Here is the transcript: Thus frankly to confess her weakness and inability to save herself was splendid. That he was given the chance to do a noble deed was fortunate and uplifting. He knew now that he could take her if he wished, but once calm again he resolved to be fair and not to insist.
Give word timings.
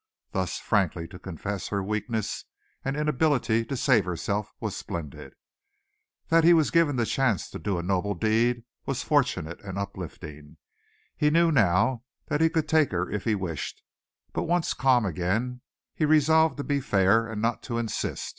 Thus 0.31 0.57
frankly 0.57 1.07
to 1.09 1.19
confess 1.19 1.67
her 1.67 1.83
weakness 1.83 2.45
and 2.83 2.97
inability 2.97 3.63
to 3.65 3.77
save 3.77 4.05
herself 4.05 4.51
was 4.59 4.75
splendid. 4.75 5.35
That 6.29 6.43
he 6.43 6.55
was 6.55 6.71
given 6.71 6.95
the 6.95 7.05
chance 7.05 7.51
to 7.51 7.59
do 7.59 7.77
a 7.77 7.83
noble 7.83 8.15
deed 8.15 8.63
was 8.87 9.03
fortunate 9.03 9.61
and 9.61 9.77
uplifting. 9.77 10.57
He 11.15 11.29
knew 11.29 11.51
now 11.51 12.01
that 12.29 12.41
he 12.41 12.49
could 12.49 12.67
take 12.67 12.89
her 12.91 13.11
if 13.11 13.25
he 13.25 13.35
wished, 13.35 13.83
but 14.33 14.45
once 14.45 14.73
calm 14.73 15.05
again 15.05 15.61
he 15.93 16.05
resolved 16.05 16.57
to 16.57 16.63
be 16.63 16.79
fair 16.81 17.27
and 17.29 17.39
not 17.39 17.61
to 17.69 17.77
insist. 17.77 18.27